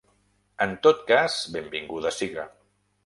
[0.65, 2.47] En tot cas, benvinguda siga.